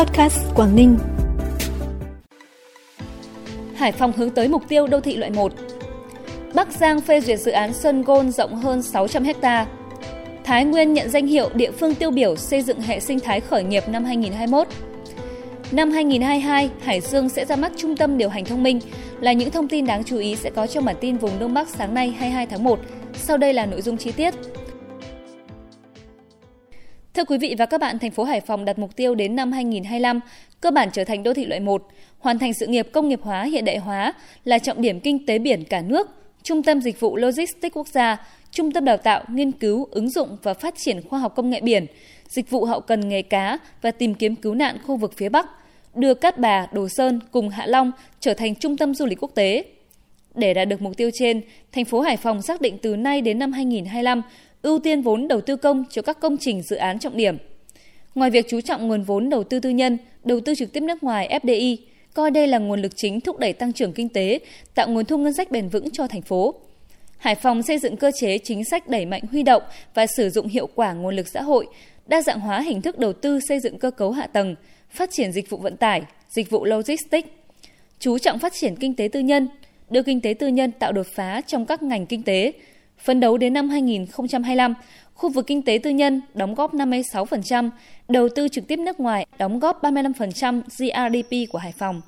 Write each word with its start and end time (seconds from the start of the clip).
Podcast 0.00 0.40
Quảng 0.54 0.76
Ninh. 0.76 0.98
Hải 3.74 3.92
Phòng 3.92 4.12
hướng 4.12 4.30
tới 4.30 4.48
mục 4.48 4.62
tiêu 4.68 4.86
đô 4.86 5.00
thị 5.00 5.16
loại 5.16 5.30
1. 5.30 5.52
Bắc 6.54 6.72
Giang 6.72 7.00
phê 7.00 7.20
duyệt 7.20 7.40
dự 7.40 7.50
án 7.50 7.72
Sơn 7.72 8.02
Gôn 8.02 8.30
rộng 8.30 8.56
hơn 8.56 8.82
600 8.82 9.24
ha. 9.42 9.66
Thái 10.44 10.64
Nguyên 10.64 10.92
nhận 10.92 11.10
danh 11.10 11.26
hiệu 11.26 11.50
địa 11.54 11.70
phương 11.70 11.94
tiêu 11.94 12.10
biểu 12.10 12.36
xây 12.36 12.62
dựng 12.62 12.80
hệ 12.80 13.00
sinh 13.00 13.20
thái 13.20 13.40
khởi 13.40 13.62
nghiệp 13.62 13.88
năm 13.88 14.04
2021. 14.04 14.66
Năm 15.72 15.90
2022, 15.90 16.70
Hải 16.80 17.00
Dương 17.00 17.28
sẽ 17.28 17.44
ra 17.44 17.56
mắt 17.56 17.72
trung 17.76 17.96
tâm 17.96 18.18
điều 18.18 18.28
hành 18.28 18.44
thông 18.44 18.62
minh 18.62 18.80
là 19.20 19.32
những 19.32 19.50
thông 19.50 19.68
tin 19.68 19.86
đáng 19.86 20.04
chú 20.04 20.18
ý 20.18 20.36
sẽ 20.36 20.50
có 20.50 20.66
trong 20.66 20.84
bản 20.84 20.96
tin 21.00 21.16
vùng 21.16 21.38
Đông 21.38 21.54
Bắc 21.54 21.68
sáng 21.68 21.94
nay 21.94 22.10
22 22.18 22.46
tháng 22.46 22.64
1. 22.64 22.78
Sau 23.14 23.36
đây 23.36 23.52
là 23.52 23.66
nội 23.66 23.82
dung 23.82 23.96
chi 23.96 24.12
tiết. 24.12 24.34
Thưa 27.14 27.24
quý 27.24 27.38
vị 27.38 27.54
và 27.58 27.66
các 27.66 27.80
bạn, 27.80 27.98
thành 27.98 28.10
phố 28.10 28.24
Hải 28.24 28.40
Phòng 28.40 28.64
đặt 28.64 28.78
mục 28.78 28.96
tiêu 28.96 29.14
đến 29.14 29.36
năm 29.36 29.52
2025 29.52 30.20
cơ 30.60 30.70
bản 30.70 30.88
trở 30.92 31.04
thành 31.04 31.22
đô 31.22 31.34
thị 31.34 31.44
loại 31.44 31.60
1, 31.60 31.88
hoàn 32.18 32.38
thành 32.38 32.54
sự 32.54 32.66
nghiệp 32.66 32.88
công 32.92 33.08
nghiệp 33.08 33.20
hóa 33.22 33.42
hiện 33.42 33.64
đại 33.64 33.78
hóa 33.78 34.12
là 34.44 34.58
trọng 34.58 34.82
điểm 34.82 35.00
kinh 35.00 35.26
tế 35.26 35.38
biển 35.38 35.64
cả 35.64 35.80
nước, 35.80 36.08
trung 36.42 36.62
tâm 36.62 36.80
dịch 36.80 37.00
vụ 37.00 37.16
logistics 37.16 37.74
quốc 37.74 37.88
gia, 37.88 38.26
trung 38.50 38.72
tâm 38.72 38.84
đào 38.84 38.96
tạo, 38.96 39.24
nghiên 39.28 39.52
cứu, 39.52 39.88
ứng 39.90 40.10
dụng 40.10 40.36
và 40.42 40.54
phát 40.54 40.74
triển 40.76 41.08
khoa 41.08 41.18
học 41.18 41.32
công 41.36 41.50
nghệ 41.50 41.60
biển, 41.60 41.86
dịch 42.28 42.50
vụ 42.50 42.64
hậu 42.64 42.80
cần 42.80 43.08
nghề 43.08 43.22
cá 43.22 43.58
và 43.82 43.90
tìm 43.90 44.14
kiếm 44.14 44.36
cứu 44.36 44.54
nạn 44.54 44.78
khu 44.86 44.96
vực 44.96 45.12
phía 45.16 45.28
Bắc, 45.28 45.46
đưa 45.94 46.14
Cát 46.14 46.38
Bà, 46.38 46.66
Đồ 46.72 46.88
Sơn 46.88 47.20
cùng 47.30 47.48
Hạ 47.48 47.66
Long 47.66 47.92
trở 48.20 48.34
thành 48.34 48.54
trung 48.54 48.76
tâm 48.76 48.94
du 48.94 49.06
lịch 49.06 49.22
quốc 49.22 49.30
tế. 49.34 49.64
Để 50.34 50.54
đạt 50.54 50.68
được 50.68 50.82
mục 50.82 50.96
tiêu 50.96 51.10
trên, 51.14 51.40
thành 51.72 51.84
phố 51.84 52.00
Hải 52.00 52.16
Phòng 52.16 52.42
xác 52.42 52.60
định 52.60 52.78
từ 52.82 52.96
nay 52.96 53.20
đến 53.20 53.38
năm 53.38 53.52
2025 53.52 54.22
ưu 54.62 54.78
tiên 54.78 55.02
vốn 55.02 55.28
đầu 55.28 55.40
tư 55.40 55.56
công 55.56 55.84
cho 55.90 56.02
các 56.02 56.20
công 56.20 56.36
trình 56.36 56.62
dự 56.62 56.76
án 56.76 56.98
trọng 56.98 57.16
điểm. 57.16 57.36
Ngoài 58.14 58.30
việc 58.30 58.46
chú 58.48 58.60
trọng 58.60 58.88
nguồn 58.88 59.02
vốn 59.02 59.30
đầu 59.30 59.44
tư 59.44 59.60
tư 59.60 59.70
nhân, 59.70 59.98
đầu 60.24 60.40
tư 60.40 60.54
trực 60.54 60.72
tiếp 60.72 60.80
nước 60.80 61.02
ngoài 61.02 61.38
FDI, 61.42 61.76
coi 62.14 62.30
đây 62.30 62.46
là 62.46 62.58
nguồn 62.58 62.82
lực 62.82 62.92
chính 62.96 63.20
thúc 63.20 63.38
đẩy 63.38 63.52
tăng 63.52 63.72
trưởng 63.72 63.92
kinh 63.92 64.08
tế, 64.08 64.38
tạo 64.74 64.88
nguồn 64.88 65.04
thu 65.04 65.18
ngân 65.18 65.32
sách 65.32 65.50
bền 65.50 65.68
vững 65.68 65.90
cho 65.90 66.06
thành 66.06 66.22
phố. 66.22 66.54
Hải 67.18 67.34
Phòng 67.34 67.62
xây 67.62 67.78
dựng 67.78 67.96
cơ 67.96 68.10
chế 68.20 68.38
chính 68.38 68.64
sách 68.64 68.88
đẩy 68.88 69.06
mạnh 69.06 69.22
huy 69.30 69.42
động 69.42 69.62
và 69.94 70.06
sử 70.16 70.30
dụng 70.30 70.48
hiệu 70.48 70.68
quả 70.74 70.92
nguồn 70.92 71.16
lực 71.16 71.28
xã 71.28 71.42
hội, 71.42 71.66
đa 72.06 72.22
dạng 72.22 72.40
hóa 72.40 72.60
hình 72.60 72.82
thức 72.82 72.98
đầu 72.98 73.12
tư 73.12 73.40
xây 73.48 73.60
dựng 73.60 73.78
cơ 73.78 73.90
cấu 73.90 74.10
hạ 74.10 74.26
tầng, 74.26 74.54
phát 74.90 75.10
triển 75.12 75.32
dịch 75.32 75.50
vụ 75.50 75.58
vận 75.58 75.76
tải, 75.76 76.02
dịch 76.28 76.50
vụ 76.50 76.64
logistics. 76.64 77.28
Chú 77.98 78.18
trọng 78.18 78.38
phát 78.38 78.52
triển 78.52 78.76
kinh 78.76 78.94
tế 78.94 79.08
tư 79.08 79.20
nhân, 79.20 79.48
đưa 79.90 80.02
kinh 80.02 80.20
tế 80.20 80.34
tư 80.34 80.48
nhân 80.48 80.72
tạo 80.72 80.92
đột 80.92 81.06
phá 81.14 81.40
trong 81.46 81.66
các 81.66 81.82
ngành 81.82 82.06
kinh 82.06 82.22
tế, 82.22 82.52
Phấn 83.04 83.20
đấu 83.20 83.38
đến 83.38 83.52
năm 83.52 83.68
2025, 83.68 84.74
khu 85.14 85.28
vực 85.28 85.46
kinh 85.46 85.62
tế 85.62 85.78
tư 85.82 85.90
nhân 85.90 86.20
đóng 86.34 86.54
góp 86.54 86.74
56%, 86.74 87.70
đầu 88.08 88.28
tư 88.28 88.48
trực 88.48 88.66
tiếp 88.66 88.78
nước 88.78 89.00
ngoài 89.00 89.26
đóng 89.38 89.58
góp 89.58 89.82
35% 89.82 90.62
GRDP 90.78 91.52
của 91.52 91.58
Hải 91.58 91.72
Phòng. 91.72 92.00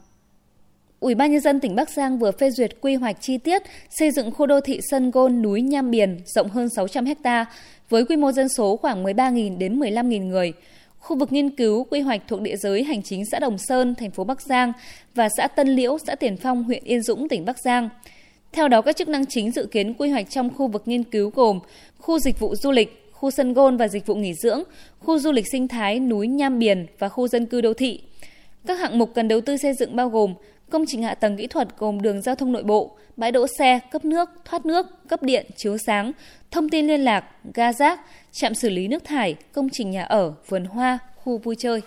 Ủy 1.00 1.14
ban 1.14 1.32
nhân 1.32 1.40
dân 1.40 1.60
tỉnh 1.60 1.74
Bắc 1.74 1.90
Giang 1.90 2.18
vừa 2.18 2.32
phê 2.32 2.50
duyệt 2.50 2.70
quy 2.80 2.94
hoạch 2.94 3.16
chi 3.20 3.38
tiết 3.38 3.62
xây 3.90 4.10
dựng 4.10 4.30
khu 4.30 4.46
đô 4.46 4.60
thị 4.60 4.80
Sân 4.90 5.10
Gôn 5.10 5.42
núi 5.42 5.62
Nham 5.62 5.90
Biển 5.90 6.20
rộng 6.26 6.48
hơn 6.48 6.68
600 6.68 7.04
ha 7.24 7.46
với 7.88 8.04
quy 8.04 8.16
mô 8.16 8.32
dân 8.32 8.48
số 8.48 8.76
khoảng 8.76 9.04
13.000 9.04 9.58
đến 9.58 9.80
15.000 9.80 10.26
người. 10.26 10.52
Khu 10.98 11.16
vực 11.16 11.32
nghiên 11.32 11.50
cứu 11.50 11.84
quy 11.84 12.00
hoạch 12.00 12.22
thuộc 12.28 12.40
địa 12.40 12.56
giới 12.56 12.84
hành 12.84 13.02
chính 13.02 13.24
xã 13.32 13.38
Đồng 13.38 13.58
Sơn, 13.58 13.94
thành 13.94 14.10
phố 14.10 14.24
Bắc 14.24 14.42
Giang 14.42 14.72
và 15.14 15.28
xã 15.36 15.46
Tân 15.46 15.68
Liễu, 15.68 15.98
xã 16.06 16.14
Tiền 16.14 16.36
Phong, 16.36 16.64
huyện 16.64 16.84
Yên 16.84 17.02
Dũng, 17.02 17.28
tỉnh 17.28 17.44
Bắc 17.44 17.58
Giang. 17.64 17.88
Theo 18.52 18.68
đó, 18.68 18.82
các 18.82 18.96
chức 18.96 19.08
năng 19.08 19.26
chính 19.26 19.50
dự 19.50 19.66
kiến 19.66 19.94
quy 19.94 20.10
hoạch 20.10 20.30
trong 20.30 20.50
khu 20.54 20.68
vực 20.68 20.82
nghiên 20.86 21.04
cứu 21.04 21.30
gồm 21.30 21.60
khu 21.98 22.18
dịch 22.18 22.40
vụ 22.40 22.54
du 22.54 22.70
lịch, 22.70 23.10
khu 23.12 23.30
sân 23.30 23.52
gôn 23.52 23.76
và 23.76 23.88
dịch 23.88 24.06
vụ 24.06 24.14
nghỉ 24.14 24.34
dưỡng, 24.34 24.62
khu 24.98 25.18
du 25.18 25.32
lịch 25.32 25.46
sinh 25.52 25.68
thái 25.68 26.00
núi 26.00 26.26
Nham 26.26 26.58
Biển 26.58 26.86
và 26.98 27.08
khu 27.08 27.28
dân 27.28 27.46
cư 27.46 27.60
đô 27.60 27.74
thị. 27.74 28.00
Các 28.66 28.78
hạng 28.78 28.98
mục 28.98 29.10
cần 29.14 29.28
đầu 29.28 29.40
tư 29.40 29.56
xây 29.56 29.74
dựng 29.74 29.96
bao 29.96 30.08
gồm 30.08 30.34
công 30.70 30.84
trình 30.86 31.02
hạ 31.02 31.14
tầng 31.14 31.36
kỹ 31.36 31.46
thuật 31.46 31.68
gồm 31.78 32.02
đường 32.02 32.22
giao 32.22 32.34
thông 32.34 32.52
nội 32.52 32.62
bộ, 32.62 32.96
bãi 33.16 33.32
đỗ 33.32 33.46
xe, 33.58 33.80
cấp 33.90 34.04
nước, 34.04 34.30
thoát 34.44 34.66
nước, 34.66 34.86
cấp 35.08 35.22
điện, 35.22 35.46
chiếu 35.56 35.76
sáng, 35.86 36.12
thông 36.50 36.68
tin 36.68 36.86
liên 36.86 37.00
lạc, 37.00 37.24
ga 37.54 37.72
rác, 37.72 38.00
trạm 38.32 38.54
xử 38.54 38.68
lý 38.68 38.88
nước 38.88 39.04
thải, 39.04 39.34
công 39.52 39.68
trình 39.72 39.90
nhà 39.90 40.04
ở, 40.04 40.34
vườn 40.48 40.64
hoa, 40.64 40.98
khu 41.16 41.38
vui 41.38 41.56
chơi. 41.58 41.80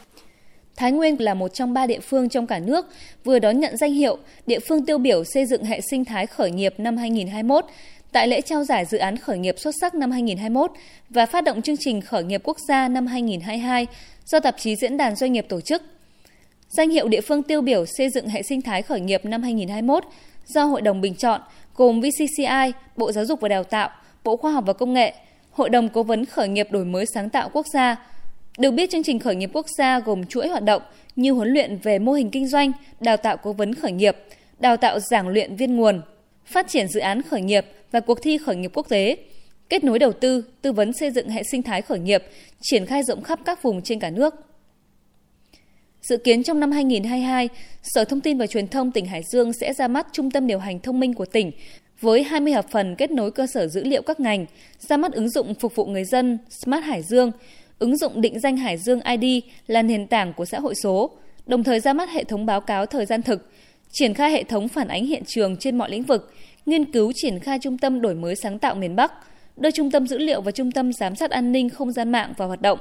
Thái 0.75 0.91
Nguyên 0.91 1.22
là 1.22 1.34
một 1.34 1.53
trong 1.53 1.74
ba 1.74 1.88
địa 1.88 2.00
phương 2.00 2.30
trong 2.30 2.47
cả 2.47 2.59
nước 2.59 2.86
vừa 3.24 3.40
đón 3.40 3.59
nhận 3.59 3.78
danh 3.78 3.94
hiệu 3.94 4.18
địa 4.47 4.59
phương 4.59 4.86
tiêu 4.86 4.97
biểu 4.97 5.24
xây 5.24 5.46
dựng 5.46 5.63
hệ 5.63 5.81
sinh 5.91 6.06
thái 6.06 6.28
khởi 6.28 6.52
nghiệp 6.52 6.74
năm 6.78 6.97
2021 6.97 7.66
tại 8.12 8.28
lễ 8.28 8.41
trao 8.41 8.63
giải 8.63 8.85
dự 8.85 8.97
án 8.97 9.18
khởi 9.18 9.38
nghiệp 9.38 9.56
xuất 9.59 9.75
sắc 9.81 9.96
năm 9.96 10.12
2021 10.12 10.72
và 11.09 11.25
phát 11.25 11.44
động 11.44 11.62
chương 11.62 11.78
trình 11.80 12.02
khởi 12.02 12.24
nghiệp 12.24 12.41
quốc 12.44 12.58
gia 12.68 12.88
năm 12.88 13.08
2022 13.08 13.88
do 14.25 14.40
tạp 14.40 14.56
chí 14.58 14.75
Diễn 14.75 14.97
đàn 14.97 15.16
Doanh 15.16 15.34
nghiệp 15.34 15.46
tổ 15.50 15.62
chức. 15.62 15.84
Danh 16.69 16.90
hiệu 16.90 17.08
địa 17.08 17.22
phương 17.22 17.44
tiêu 17.44 17.62
biểu 17.62 17.85
xây 17.85 18.09
dựng 18.09 18.28
hệ 18.28 18.41
sinh 18.44 18.62
thái 18.62 18.81
khởi 18.81 19.00
nghiệp 19.00 19.25
năm 19.25 19.44
2021 19.44 20.03
do 20.46 20.64
Hội 20.64 20.81
đồng 20.81 21.02
bình 21.02 21.16
chọn 21.16 21.41
gồm 21.75 22.02
VCCI, 22.02 22.72
Bộ 22.97 23.12
Giáo 23.12 23.25
dục 23.25 23.41
và 23.41 23.50
Đào 23.50 23.64
tạo, 23.64 23.90
Bộ 24.24 24.38
Khoa 24.38 24.52
học 24.52 24.64
và 24.68 24.74
Công 24.74 24.94
nghệ, 24.94 25.14
Hội 25.52 25.69
đồng 25.69 25.90
Cố 25.90 26.03
vấn 26.03 26.25
khởi 26.25 26.47
nghiệp 26.47 26.68
đổi 26.72 26.85
mới 26.85 27.06
sáng 27.14 27.30
tạo 27.30 27.50
quốc 27.53 27.66
gia, 27.74 27.96
được 28.58 28.72
biết 28.72 28.90
chương 28.90 29.04
trình 29.04 29.20
khởi 29.20 29.36
nghiệp 29.36 29.50
quốc 29.54 29.66
gia 29.78 30.00
gồm 30.00 30.26
chuỗi 30.26 30.48
hoạt 30.48 30.64
động 30.64 30.82
như 31.16 31.32
huấn 31.32 31.50
luyện 31.50 31.78
về 31.84 32.00
mô 32.00 32.12
hình 32.12 32.32
kinh 32.32 32.48
doanh, 32.48 32.72
đào 33.00 33.18
tạo 33.18 33.38
cố 33.38 33.54
vấn 33.54 33.76
khởi 33.76 33.92
nghiệp, 33.92 34.18
đào 34.60 34.78
tạo 34.78 35.00
giảng 35.00 35.28
luyện 35.28 35.56
viên 35.56 35.76
nguồn, 35.76 36.02
phát 36.46 36.68
triển 36.68 36.88
dự 36.88 37.00
án 37.00 37.22
khởi 37.22 37.42
nghiệp 37.42 37.66
và 37.92 38.00
cuộc 38.00 38.20
thi 38.22 38.38
khởi 38.38 38.56
nghiệp 38.56 38.72
quốc 38.74 38.90
tế, 38.90 39.18
kết 39.70 39.84
nối 39.84 40.00
đầu 40.00 40.14
tư, 40.14 40.44
tư 40.62 40.72
vấn 40.72 40.94
xây 40.94 41.12
dựng 41.12 41.30
hệ 41.30 41.44
sinh 41.52 41.64
thái 41.64 41.82
khởi 41.82 42.00
nghiệp, 42.00 42.24
triển 42.62 42.86
khai 42.86 43.04
rộng 43.04 43.24
khắp 43.24 43.40
các 43.46 43.64
vùng 43.64 43.82
trên 43.82 44.00
cả 44.00 44.10
nước. 44.10 44.36
Dự 46.02 46.18
kiến 46.18 46.44
trong 46.44 46.60
năm 46.60 46.72
2022, 46.72 47.50
Sở 47.84 48.04
Thông 48.04 48.22
tin 48.22 48.38
và 48.38 48.48
Truyền 48.48 48.68
thông 48.68 48.92
tỉnh 48.92 49.06
Hải 49.06 49.22
Dương 49.32 49.54
sẽ 49.54 49.74
ra 49.74 49.88
mắt 49.88 50.08
Trung 50.12 50.32
tâm 50.32 50.48
điều 50.48 50.60
hành 50.60 50.80
thông 50.80 51.00
minh 51.00 51.14
của 51.14 51.26
tỉnh 51.26 51.52
với 52.02 52.24
20 52.24 52.54
hợp 52.54 52.66
phần 52.72 52.96
kết 52.96 53.12
nối 53.12 53.32
cơ 53.32 53.48
sở 53.48 53.68
dữ 53.68 53.84
liệu 53.84 54.02
các 54.02 54.20
ngành, 54.20 54.46
ra 54.80 54.98
mắt 54.98 55.12
ứng 55.12 55.30
dụng 55.30 55.54
phục 55.54 55.76
vụ 55.76 55.86
người 55.86 56.04
dân 56.04 56.38
Smart 56.50 56.84
Hải 56.84 57.02
Dương, 57.02 57.32
ứng 57.80 57.97
dụng 57.97 58.22
định 58.22 58.40
danh 58.40 58.58
Hải 58.58 58.78
Dương 58.78 59.00
ID 59.02 59.44
là 59.68 59.81
nền 59.81 60.08
tảng 60.08 60.34
của 60.34 60.46
xã 60.46 60.59
hội 60.59 60.74
số, 60.84 61.12
đồng 61.46 61.63
thời 61.63 61.80
ra 61.80 61.94
mắt 61.94 62.09
hệ 62.09 62.24
thống 62.24 62.46
báo 62.46 62.62
cáo 62.62 62.86
thời 62.86 63.06
gian 63.06 63.22
thực, 63.22 63.50
triển 63.91 64.13
khai 64.13 64.31
hệ 64.31 64.44
thống 64.44 64.68
phản 64.68 64.88
ánh 64.88 65.06
hiện 65.06 65.24
trường 65.28 65.58
trên 65.58 65.78
mọi 65.78 65.90
lĩnh 65.90 66.03
vực, 66.03 66.34
nghiên 66.66 66.91
cứu 66.91 67.12
triển 67.16 67.40
khai 67.40 67.59
trung 67.62 67.78
tâm 67.78 68.02
đổi 68.02 68.16
mới 68.16 68.35
sáng 68.35 68.59
tạo 68.59 68.75
miền 68.75 68.96
Bắc, 68.96 69.12
đưa 69.58 69.72
trung 69.72 69.91
tâm 69.91 70.08
dữ 70.08 70.18
liệu 70.18 70.41
và 70.41 70.52
trung 70.52 70.72
tâm 70.72 70.94
giám 70.94 71.16
sát 71.16 71.31
an 71.31 71.52
ninh 71.52 71.69
không 71.69 71.91
gian 71.91 72.12
mạng 72.12 72.34
vào 72.38 72.47
hoạt 72.47 72.62
động, 72.62 72.80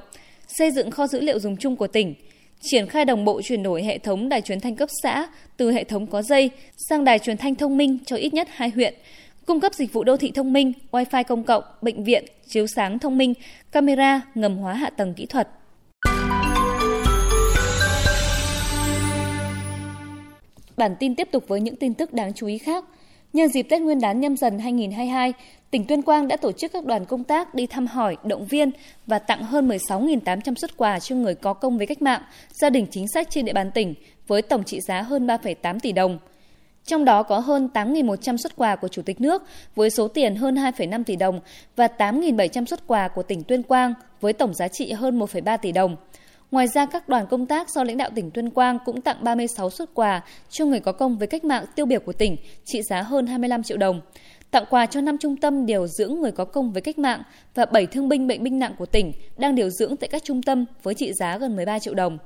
xây 0.48 0.70
dựng 0.70 0.90
kho 0.90 1.06
dữ 1.06 1.20
liệu 1.20 1.38
dùng 1.38 1.56
chung 1.56 1.76
của 1.76 1.86
tỉnh, 1.86 2.14
triển 2.60 2.86
khai 2.86 3.04
đồng 3.04 3.24
bộ 3.24 3.42
chuyển 3.42 3.62
đổi 3.62 3.82
hệ 3.82 3.98
thống 3.98 4.28
đài 4.28 4.40
truyền 4.40 4.60
thanh 4.60 4.76
cấp 4.76 4.88
xã 5.02 5.28
từ 5.56 5.72
hệ 5.72 5.84
thống 5.84 6.06
có 6.06 6.22
dây 6.22 6.50
sang 6.88 7.04
đài 7.04 7.18
truyền 7.18 7.36
thanh 7.36 7.54
thông 7.54 7.76
minh 7.76 7.98
cho 8.06 8.16
ít 8.16 8.34
nhất 8.34 8.48
hai 8.50 8.70
huyện, 8.70 8.94
cung 9.46 9.60
cấp 9.60 9.74
dịch 9.74 9.92
vụ 9.92 10.04
đô 10.04 10.16
thị 10.16 10.32
thông 10.34 10.52
minh, 10.52 10.72
wifi 10.90 11.24
công 11.24 11.44
cộng, 11.44 11.64
bệnh 11.82 12.04
viện, 12.04 12.24
chiếu 12.46 12.66
sáng 12.66 12.98
thông 12.98 13.18
minh, 13.18 13.34
camera, 13.72 14.20
ngầm 14.34 14.56
hóa 14.56 14.74
hạ 14.74 14.90
tầng 14.90 15.14
kỹ 15.14 15.26
thuật. 15.26 15.48
Bản 20.76 20.96
tin 21.00 21.14
tiếp 21.14 21.28
tục 21.32 21.44
với 21.48 21.60
những 21.60 21.76
tin 21.76 21.94
tức 21.94 22.12
đáng 22.12 22.32
chú 22.34 22.46
ý 22.46 22.58
khác. 22.58 22.84
Nhân 23.32 23.48
dịp 23.48 23.62
Tết 23.62 23.82
Nguyên 23.82 24.00
đán 24.00 24.20
nhâm 24.20 24.36
dần 24.36 24.58
2022, 24.58 25.32
tỉnh 25.70 25.86
Tuyên 25.86 26.02
Quang 26.02 26.28
đã 26.28 26.36
tổ 26.36 26.52
chức 26.52 26.72
các 26.72 26.84
đoàn 26.84 27.04
công 27.04 27.24
tác 27.24 27.54
đi 27.54 27.66
thăm 27.66 27.86
hỏi, 27.86 28.16
động 28.24 28.46
viên 28.46 28.70
và 29.06 29.18
tặng 29.18 29.42
hơn 29.42 29.68
16.800 29.68 30.54
xuất 30.54 30.76
quà 30.76 31.00
cho 31.00 31.16
người 31.16 31.34
có 31.34 31.54
công 31.54 31.78
với 31.78 31.86
cách 31.86 32.02
mạng, 32.02 32.22
gia 32.50 32.70
đình 32.70 32.86
chính 32.90 33.08
sách 33.08 33.30
trên 33.30 33.44
địa 33.44 33.52
bàn 33.52 33.70
tỉnh 33.70 33.94
với 34.26 34.42
tổng 34.42 34.64
trị 34.64 34.80
giá 34.80 35.02
hơn 35.02 35.26
3,8 35.26 35.78
tỷ 35.80 35.92
đồng– 35.92 36.18
trong 36.84 37.04
đó 37.04 37.22
có 37.22 37.38
hơn 37.38 37.68
8.100 37.74 38.36
xuất 38.36 38.56
quà 38.56 38.76
của 38.76 38.88
Chủ 38.88 39.02
tịch 39.02 39.20
nước 39.20 39.42
với 39.74 39.90
số 39.90 40.08
tiền 40.08 40.36
hơn 40.36 40.54
2,5 40.54 41.04
tỷ 41.04 41.16
đồng 41.16 41.40
và 41.76 41.88
8.700 41.98 42.64
xuất 42.64 42.86
quà 42.86 43.08
của 43.08 43.22
tỉnh 43.22 43.42
Tuyên 43.42 43.62
Quang 43.62 43.94
với 44.20 44.32
tổng 44.32 44.54
giá 44.54 44.68
trị 44.68 44.92
hơn 44.92 45.18
1,3 45.18 45.58
tỷ 45.58 45.72
đồng. 45.72 45.96
Ngoài 46.50 46.68
ra, 46.68 46.86
các 46.86 47.08
đoàn 47.08 47.26
công 47.26 47.46
tác 47.46 47.70
do 47.70 47.84
lãnh 47.84 47.96
đạo 47.96 48.10
tỉnh 48.14 48.30
Tuyên 48.30 48.50
Quang 48.50 48.78
cũng 48.84 49.00
tặng 49.00 49.16
36 49.24 49.70
xuất 49.70 49.94
quà 49.94 50.22
cho 50.50 50.64
người 50.64 50.80
có 50.80 50.92
công 50.92 51.18
với 51.18 51.26
cách 51.26 51.44
mạng 51.44 51.64
tiêu 51.74 51.86
biểu 51.86 52.00
của 52.00 52.12
tỉnh, 52.12 52.36
trị 52.64 52.82
giá 52.82 53.02
hơn 53.02 53.26
25 53.26 53.62
triệu 53.62 53.76
đồng. 53.76 54.00
Tặng 54.50 54.64
quà 54.70 54.86
cho 54.86 55.00
5 55.00 55.18
trung 55.18 55.36
tâm 55.36 55.66
điều 55.66 55.86
dưỡng 55.86 56.20
người 56.20 56.32
có 56.32 56.44
công 56.44 56.72
với 56.72 56.82
cách 56.82 56.98
mạng 56.98 57.22
và 57.54 57.66
7 57.66 57.86
thương 57.86 58.08
binh 58.08 58.26
bệnh 58.26 58.42
binh 58.42 58.58
nặng 58.58 58.74
của 58.78 58.86
tỉnh 58.86 59.12
đang 59.36 59.54
điều 59.54 59.70
dưỡng 59.70 59.96
tại 59.96 60.08
các 60.08 60.24
trung 60.24 60.42
tâm 60.42 60.64
với 60.82 60.94
trị 60.94 61.12
giá 61.12 61.38
gần 61.38 61.56
13 61.56 61.78
triệu 61.78 61.94
đồng. 61.94 62.18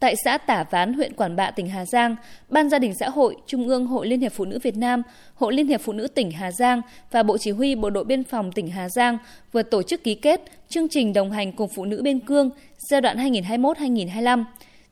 Tại 0.00 0.14
xã 0.24 0.38
Tả 0.38 0.64
Ván, 0.70 0.92
huyện 0.92 1.12
Quản 1.14 1.36
Bạ, 1.36 1.50
tỉnh 1.50 1.68
Hà 1.68 1.86
Giang, 1.86 2.16
Ban 2.48 2.68
Gia 2.68 2.78
đình 2.78 2.94
Xã 2.94 3.08
hội, 3.08 3.36
Trung 3.46 3.68
ương 3.68 3.86
Hội 3.86 4.06
Liên 4.06 4.20
hiệp 4.20 4.32
Phụ 4.32 4.44
nữ 4.44 4.58
Việt 4.62 4.76
Nam, 4.76 5.02
Hội 5.34 5.52
Liên 5.52 5.66
hiệp 5.66 5.80
Phụ 5.80 5.92
nữ 5.92 6.08
tỉnh 6.08 6.30
Hà 6.30 6.52
Giang 6.52 6.82
và 7.10 7.22
Bộ 7.22 7.38
Chỉ 7.38 7.50
huy 7.50 7.74
Bộ 7.74 7.90
đội 7.90 8.04
Biên 8.04 8.24
phòng 8.24 8.52
tỉnh 8.52 8.68
Hà 8.68 8.88
Giang 8.88 9.18
vừa 9.52 9.62
tổ 9.62 9.82
chức 9.82 10.04
ký 10.04 10.14
kết 10.14 10.40
chương 10.68 10.88
trình 10.88 11.12
đồng 11.12 11.32
hành 11.32 11.52
cùng 11.52 11.68
phụ 11.76 11.84
nữ 11.84 12.02
biên 12.02 12.20
cương 12.20 12.50
giai 12.78 13.00
đoạn 13.00 13.32
2021-2025. 13.32 14.44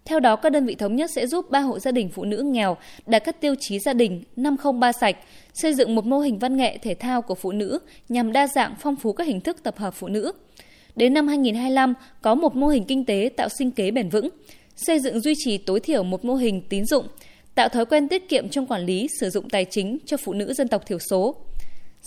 Theo 0.05 0.21
đó, 0.21 0.37
các 0.37 0.53
đơn 0.53 0.67
vị 0.67 0.75
thống 0.75 0.97
nhất 0.97 1.11
sẽ 1.11 1.27
giúp 1.27 1.51
ba 1.51 1.61
hộ 1.61 1.79
gia 1.79 1.91
đình 1.91 2.09
phụ 2.09 2.25
nữ 2.25 2.43
nghèo 2.43 2.77
đạt 3.07 3.25
các 3.25 3.41
tiêu 3.41 3.55
chí 3.61 3.79
gia 3.79 3.93
đình 3.93 4.23
503 4.37 4.93
sạch, 4.93 5.17
xây 5.55 5.75
dựng 5.75 5.95
một 5.95 6.07
mô 6.07 6.19
hình 6.19 6.39
văn 6.39 6.57
nghệ 6.57 6.79
thể 6.79 6.95
thao 6.95 7.23
của 7.23 7.35
phụ 7.35 7.53
nữ 7.53 7.79
nhằm 8.09 8.33
đa 8.33 8.47
dạng 8.47 8.75
phong 8.81 8.97
phú 8.97 9.13
các 9.13 9.27
hình 9.27 9.41
thức 9.41 9.63
tập 9.63 9.79
hợp 9.79 9.95
phụ 9.95 10.09
nữ. 10.09 10.33
Đến 10.97 11.15
năm 11.15 11.29
2025, 11.29 11.95
có 12.23 12.35
một 12.35 12.57
mô 12.57 12.67
hình 12.67 12.85
kinh 12.85 13.05
tế 13.05 13.31
tạo 13.37 13.49
sinh 13.49 13.71
kế 13.71 13.91
bền 13.91 14.09
vững, 14.09 14.29
xây 14.87 15.01
dựng 15.01 15.21
duy 15.21 15.35
trì 15.45 15.59
tối 15.59 15.81
thiểu 15.81 16.03
một 16.03 16.25
mô 16.25 16.35
hình 16.35 16.63
tín 16.69 16.87
dụng, 16.87 17.07
tạo 17.55 17.69
thói 17.69 17.87
quen 17.87 18.09
tiết 18.09 18.29
kiệm 18.29 18.49
trong 18.49 18.67
quản 18.67 18.87
lý 18.87 19.09
sử 19.21 19.31
dụng 19.31 19.49
tài 19.49 19.65
chính 19.65 19.99
cho 20.07 20.17
phụ 20.17 20.33
nữ 20.33 20.55
dân 20.55 20.69
tộc 20.69 20.87
thiểu 20.87 20.99
số. 21.11 21.37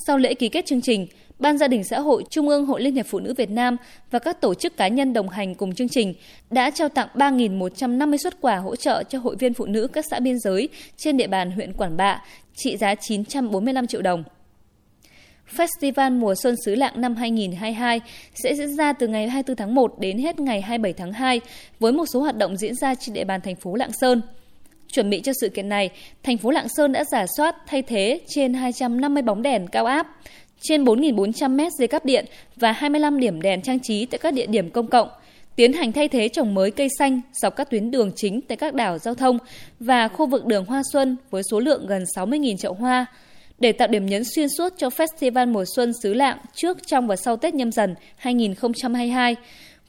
Sau 0.07 0.17
lễ 0.17 0.33
ký 0.33 0.49
kết 0.49 0.65
chương 0.65 0.81
trình, 0.81 1.07
Ban 1.39 1.57
Gia 1.57 1.67
đình 1.67 1.83
Xã 1.83 1.99
hội 1.99 2.23
Trung 2.29 2.49
ương 2.49 2.65
Hội 2.65 2.81
Liên 2.81 2.95
hiệp 2.95 3.05
Phụ 3.09 3.19
nữ 3.19 3.33
Việt 3.37 3.49
Nam 3.49 3.77
và 4.11 4.19
các 4.19 4.41
tổ 4.41 4.53
chức 4.53 4.77
cá 4.77 4.87
nhân 4.87 5.13
đồng 5.13 5.29
hành 5.29 5.55
cùng 5.55 5.75
chương 5.75 5.89
trình 5.89 6.13
đã 6.49 6.69
trao 6.69 6.89
tặng 6.89 7.07
3.150 7.15 8.17
xuất 8.17 8.41
quà 8.41 8.57
hỗ 8.57 8.75
trợ 8.75 9.03
cho 9.03 9.19
hội 9.19 9.35
viên 9.39 9.53
phụ 9.53 9.65
nữ 9.65 9.87
các 9.93 10.05
xã 10.11 10.19
biên 10.19 10.39
giới 10.39 10.69
trên 10.97 11.17
địa 11.17 11.27
bàn 11.27 11.51
huyện 11.51 11.73
Quảng 11.73 11.97
Bạ, 11.97 12.21
trị 12.55 12.77
giá 12.77 12.95
945 12.95 13.87
triệu 13.87 14.01
đồng. 14.01 14.23
Festival 15.57 16.19
Mùa 16.19 16.35
Xuân 16.35 16.55
Xứ 16.65 16.75
Lạng 16.75 17.01
năm 17.01 17.15
2022 17.15 18.01
sẽ 18.43 18.55
diễn 18.55 18.75
ra 18.75 18.93
từ 18.93 19.07
ngày 19.07 19.29
24 19.29 19.55
tháng 19.55 19.75
1 19.75 19.99
đến 19.99 20.17
hết 20.17 20.39
ngày 20.39 20.61
27 20.61 20.93
tháng 20.93 21.13
2 21.13 21.41
với 21.79 21.91
một 21.91 22.05
số 22.13 22.19
hoạt 22.19 22.37
động 22.37 22.57
diễn 22.57 22.75
ra 22.75 22.95
trên 22.95 23.13
địa 23.13 23.23
bàn 23.23 23.41
thành 23.41 23.55
phố 23.55 23.75
Lạng 23.75 23.91
Sơn. 24.01 24.21
Chuẩn 24.91 25.09
bị 25.09 25.21
cho 25.21 25.31
sự 25.41 25.49
kiện 25.49 25.69
này, 25.69 25.89
thành 26.23 26.37
phố 26.37 26.51
Lạng 26.51 26.67
Sơn 26.69 26.91
đã 26.91 27.03
giả 27.11 27.25
soát 27.37 27.55
thay 27.67 27.81
thế 27.81 28.19
trên 28.27 28.53
250 28.53 29.23
bóng 29.23 29.41
đèn 29.41 29.67
cao 29.67 29.85
áp, 29.85 30.07
trên 30.61 30.83
4.400 30.83 31.55
mét 31.55 31.71
dây 31.79 31.87
cáp 31.87 32.05
điện 32.05 32.25
và 32.55 32.71
25 32.71 33.19
điểm 33.19 33.41
đèn 33.41 33.61
trang 33.61 33.79
trí 33.79 34.05
tại 34.05 34.19
các 34.19 34.33
địa 34.33 34.45
điểm 34.45 34.69
công 34.69 34.87
cộng, 34.87 35.09
tiến 35.55 35.73
hành 35.73 35.91
thay 35.91 36.07
thế 36.07 36.29
trồng 36.29 36.53
mới 36.53 36.71
cây 36.71 36.87
xanh 36.99 37.21
dọc 37.41 37.55
các 37.55 37.69
tuyến 37.69 37.91
đường 37.91 38.11
chính 38.15 38.41
tại 38.41 38.57
các 38.57 38.73
đảo 38.73 38.97
giao 38.97 39.15
thông 39.15 39.37
và 39.79 40.07
khu 40.07 40.27
vực 40.27 40.45
đường 40.45 40.65
Hoa 40.65 40.81
Xuân 40.91 41.17
với 41.29 41.43
số 41.51 41.59
lượng 41.59 41.87
gần 41.87 42.03
60.000 42.15 42.57
chậu 42.57 42.73
hoa, 42.73 43.05
để 43.61 43.71
tạo 43.71 43.87
điểm 43.87 44.05
nhấn 44.05 44.23
xuyên 44.23 44.47
suốt 44.57 44.73
cho 44.77 44.87
Festival 44.87 45.51
Mùa 45.51 45.65
Xuân 45.75 45.91
xứ 46.03 46.13
Lạng 46.13 46.37
trước, 46.53 46.77
trong 46.87 47.07
và 47.07 47.15
sau 47.15 47.37
Tết 47.37 47.53
nhâm 47.53 47.71
dần 47.71 47.95
2022. 48.17 49.35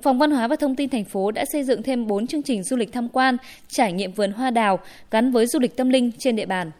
Phòng 0.02 0.18
Văn 0.18 0.30
hóa 0.30 0.48
và 0.48 0.56
Thông 0.56 0.76
tin 0.76 0.88
thành 0.88 1.04
phố 1.04 1.30
đã 1.30 1.44
xây 1.52 1.64
dựng 1.64 1.82
thêm 1.82 2.06
4 2.06 2.26
chương 2.26 2.42
trình 2.42 2.62
du 2.62 2.76
lịch 2.76 2.92
tham 2.92 3.08
quan, 3.08 3.36
trải 3.68 3.92
nghiệm 3.92 4.12
vườn 4.12 4.32
hoa 4.32 4.50
đào 4.50 4.78
gắn 5.10 5.32
với 5.32 5.46
du 5.46 5.58
lịch 5.58 5.76
tâm 5.76 5.88
linh 5.88 6.10
trên 6.18 6.36
địa 6.36 6.46
bàn. 6.46 6.70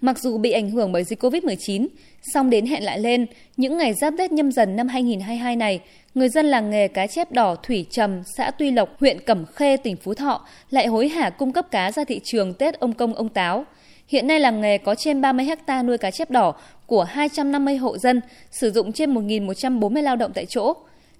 Mặc 0.00 0.18
dù 0.18 0.38
bị 0.38 0.50
ảnh 0.50 0.70
hưởng 0.70 0.92
bởi 0.92 1.04
dịch 1.04 1.24
Covid-19, 1.24 1.86
song 2.34 2.50
đến 2.50 2.66
hẹn 2.66 2.84
lại 2.84 2.98
lên, 2.98 3.26
những 3.56 3.78
ngày 3.78 3.94
giáp 4.00 4.14
Tết 4.18 4.32
nhâm 4.32 4.52
dần 4.52 4.76
năm 4.76 4.88
2022 4.88 5.56
này, 5.56 5.80
người 6.14 6.28
dân 6.28 6.46
làng 6.46 6.70
nghề 6.70 6.88
cá 6.88 7.06
chép 7.06 7.32
đỏ 7.32 7.54
Thủy 7.54 7.86
Trầm, 7.90 8.22
xã 8.36 8.50
Tuy 8.50 8.70
Lộc, 8.70 9.00
huyện 9.00 9.20
Cẩm 9.20 9.44
Khê, 9.46 9.76
tỉnh 9.76 9.96
Phú 9.96 10.14
Thọ 10.14 10.46
lại 10.70 10.86
hối 10.86 11.08
hả 11.08 11.30
cung 11.30 11.52
cấp 11.52 11.70
cá 11.70 11.92
ra 11.92 12.04
thị 12.04 12.20
trường 12.24 12.54
Tết 12.54 12.74
ông 12.74 12.92
công 12.92 13.14
ông 13.14 13.28
táo. 13.28 13.64
Hiện 14.08 14.26
nay 14.26 14.40
làng 14.40 14.60
nghề 14.60 14.78
có 14.78 14.94
trên 14.94 15.20
30 15.20 15.46
hecta 15.46 15.82
nuôi 15.82 15.98
cá 15.98 16.10
chép 16.10 16.30
đỏ 16.30 16.54
của 16.86 17.04
250 17.04 17.76
hộ 17.76 17.98
dân, 17.98 18.20
sử 18.50 18.70
dụng 18.70 18.92
trên 18.92 19.14
1.140 19.14 20.02
lao 20.02 20.16
động 20.16 20.32
tại 20.34 20.46
chỗ. 20.46 20.74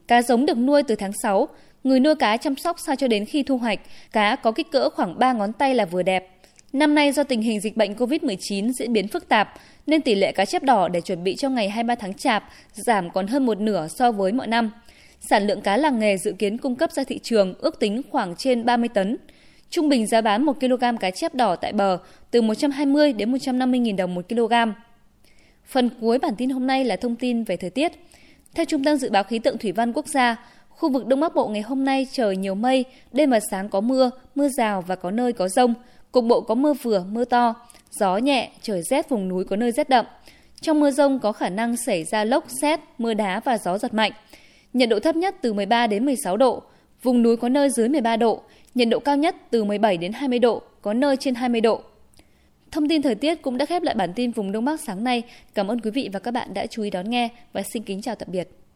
Cá 0.09 0.23
giống 0.23 0.47
được 0.47 0.59
nuôi 0.59 0.83
từ 0.83 0.95
tháng 0.95 1.13
6, 1.23 1.49
người 1.85 2.01
nuôi 2.01 2.15
cá 2.15 2.37
chăm 2.37 2.57
sóc 2.57 2.77
sao 2.87 2.97
cho 2.97 3.09
đến 3.09 3.25
khi 3.25 3.43
thu 3.43 3.59
hoạch, 3.59 3.81
cá 4.13 4.37
có 4.37 4.53
kích 4.53 4.71
cỡ 4.71 4.91
khoảng 4.91 5.19
3 5.19 5.33
ngón 5.33 5.53
tay 5.53 5.75
là 5.75 5.85
vừa 5.85 6.03
đẹp. 6.03 6.29
Năm 6.73 6.95
nay 6.95 7.13
do 7.13 7.23
tình 7.23 7.43
hình 7.43 7.61
dịch 7.61 7.77
bệnh 7.77 7.95
COVID-19 7.95 8.73
diễn 8.73 8.93
biến 8.93 9.09
phức 9.09 9.29
tạp, 9.29 9.55
nên 9.87 10.03
tỷ 10.03 10.15
lệ 10.15 10.33
cá 10.33 10.45
chép 10.45 10.63
đỏ 10.63 10.89
để 10.89 11.01
chuẩn 11.01 11.25
bị 11.25 11.37
cho 11.37 11.49
ngày 11.49 11.69
23 11.69 11.95
tháng 11.95 12.15
Chạp 12.15 12.45
giảm 12.73 13.11
còn 13.11 13.27
hơn 13.27 13.47
một 13.47 13.61
nửa 13.61 13.89
so 13.89 14.13
với 14.13 14.33
mọi 14.33 14.47
năm. 14.47 14.71
Sản 15.21 15.47
lượng 15.47 15.61
cá 15.61 15.77
làng 15.77 15.99
nghề 15.99 16.17
dự 16.17 16.33
kiến 16.33 16.59
cung 16.59 16.77
cấp 16.77 16.93
ra 16.93 17.05
thị 17.05 17.19
trường 17.19 17.55
ước 17.59 17.81
tính 17.81 18.03
khoảng 18.11 18.37
trên 18.37 18.65
30 18.65 18.89
tấn. 18.89 19.17
Trung 19.71 19.89
bình 19.89 20.07
giá 20.07 20.21
bán 20.21 20.43
1 20.43 20.61
kg 20.61 20.97
cá 21.01 21.11
chép 21.11 21.35
đỏ 21.35 21.57
tại 21.57 21.73
bờ 21.73 21.99
từ 22.31 22.43
120 22.43 23.13
đến 23.13 23.33
150 23.33 23.81
000 23.87 23.97
đồng 23.97 24.15
1 24.15 24.29
kg. 24.29 24.53
Phần 25.67 25.91
cuối 26.01 26.19
bản 26.19 26.37
tin 26.37 26.51
hôm 26.51 26.67
nay 26.67 26.85
là 26.85 26.97
thông 26.97 27.17
tin 27.17 27.45
về 27.45 27.57
thời 27.57 27.71
tiết. 27.71 27.93
Theo 28.55 28.65
Trung 28.65 28.85
tâm 28.85 28.97
Dự 28.97 29.11
báo 29.11 29.25
Khí 29.25 29.39
tượng 29.39 29.59
Thủy 29.59 29.73
văn 29.73 29.93
Quốc 29.93 30.07
gia, 30.07 30.37
khu 30.69 30.93
vực 30.93 31.07
Đông 31.07 31.21
Bắc 31.21 31.35
Bộ 31.35 31.49
ngày 31.49 31.63
hôm 31.63 31.85
nay 31.85 32.07
trời 32.13 32.37
nhiều 32.37 32.55
mây, 32.55 32.85
đêm 33.13 33.31
và 33.31 33.41
sáng 33.51 33.69
có 33.69 33.81
mưa, 33.81 34.11
mưa 34.35 34.49
rào 34.49 34.83
và 34.83 34.97
có 34.97 35.11
nơi 35.11 35.33
có 35.33 35.49
rông. 35.49 35.75
Cục 36.13 36.25
bộ 36.25 36.41
có 36.41 36.55
mưa 36.55 36.75
vừa, 36.83 37.05
mưa 37.11 37.25
to, 37.25 37.55
gió 37.91 38.17
nhẹ, 38.17 38.51
trời 38.63 38.83
rét 38.83 39.09
vùng 39.09 39.29
núi 39.29 39.45
có 39.45 39.57
nơi 39.57 39.73
rét 39.73 39.89
đậm. 39.89 40.07
Trong 40.61 40.81
mưa 40.81 40.91
rông 40.91 41.19
có 41.19 41.33
khả 41.33 41.49
năng 41.49 41.77
xảy 41.77 42.05
ra 42.05 42.25
lốc, 42.25 42.45
xét, 42.63 42.81
mưa 42.99 43.15
đá 43.15 43.41
và 43.41 43.59
gió 43.59 43.79
giật 43.79 43.95
mạnh. 43.95 44.13
Nhiệt 44.73 44.89
độ 44.89 45.01
thấp 45.01 45.17
nhất 45.17 45.37
từ 45.43 45.53
13 45.53 45.87
đến 45.87 46.05
16 46.05 46.37
độ, 46.37 46.63
vùng 47.03 47.23
núi 47.23 47.37
có 47.37 47.49
nơi 47.49 47.71
dưới 47.71 47.89
13 47.89 48.17
độ, 48.17 48.43
nhiệt 48.75 48.89
độ 48.89 48.99
cao 48.99 49.17
nhất 49.17 49.37
từ 49.51 49.65
17 49.65 49.97
đến 49.97 50.13
20 50.13 50.39
độ, 50.39 50.63
có 50.83 50.95
nơi 50.95 51.17
trên 51.17 51.35
20 51.35 51.61
độ. 51.61 51.81
Thông 52.71 52.89
tin 52.89 53.03
thời 53.03 53.15
tiết 53.15 53.43
cũng 53.43 53.59
đã 53.59 53.67
khép 53.67 53.83
lại 53.83 53.95
bản 53.95 54.13
tin 54.15 54.31
vùng 54.31 54.53
Đông 54.53 54.65
Bắc 54.65 54.81
sáng 54.81 55.05
nay. 55.05 55.23
Cảm 55.55 55.69
ơn 55.69 55.81
quý 55.81 55.91
vị 55.91 56.11
và 56.13 56.19
các 56.19 56.31
bạn 56.31 56.55
đã 56.55 56.67
chú 56.67 56.83
ý 56.83 56.91
đón 56.91 57.11
nghe 57.11 57.29
và 57.53 57.63
xin 57.63 57.83
kính 57.83 58.03
chào 58.03 58.15
tạm 58.15 58.29
biệt. 58.33 58.59